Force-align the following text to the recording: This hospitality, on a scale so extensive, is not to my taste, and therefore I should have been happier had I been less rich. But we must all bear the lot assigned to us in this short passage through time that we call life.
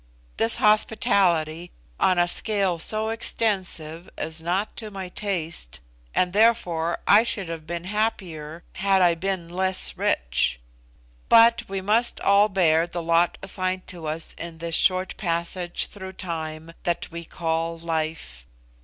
This 0.37 0.55
hospitality, 0.55 1.69
on 1.99 2.17
a 2.17 2.27
scale 2.27 2.79
so 2.79 3.09
extensive, 3.09 4.09
is 4.17 4.41
not 4.41 4.75
to 4.77 4.89
my 4.89 5.09
taste, 5.09 5.79
and 6.15 6.33
therefore 6.33 6.97
I 7.05 7.21
should 7.23 7.49
have 7.49 7.67
been 7.67 7.83
happier 7.83 8.63
had 8.77 9.03
I 9.03 9.13
been 9.13 9.47
less 9.47 9.95
rich. 9.97 10.59
But 11.29 11.69
we 11.69 11.81
must 11.81 12.19
all 12.21 12.49
bear 12.49 12.87
the 12.87 13.03
lot 13.03 13.37
assigned 13.43 13.85
to 13.89 14.07
us 14.07 14.33
in 14.39 14.57
this 14.57 14.73
short 14.73 15.17
passage 15.17 15.85
through 15.85 16.13
time 16.13 16.73
that 16.81 17.11
we 17.11 17.23
call 17.23 17.77
life. 17.77 18.47